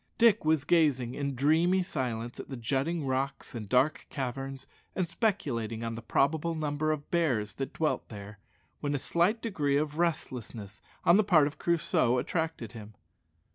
Dick 0.17 0.43
was 0.43 0.63
gazing 0.63 1.13
in 1.13 1.35
dreamy 1.35 1.83
silence 1.83 2.39
at 2.39 2.49
the 2.49 2.57
jutting 2.57 3.05
rocks 3.05 3.53
and 3.53 3.69
dark 3.69 4.07
caverns, 4.09 4.65
and 4.95 5.07
speculating 5.07 5.83
on 5.83 5.93
the 5.93 6.01
probable 6.01 6.55
number 6.55 6.91
of 6.91 7.11
bears 7.11 7.53
that 7.53 7.73
dwelt 7.73 8.09
there, 8.09 8.39
when 8.79 8.95
a 8.95 8.97
slight 8.97 9.43
degree 9.43 9.77
of 9.77 9.99
restlessness 9.99 10.81
on 11.03 11.17
the 11.17 11.23
part 11.23 11.45
of 11.45 11.59
Crusoe 11.59 12.17
attracted 12.17 12.71
him. 12.71 12.95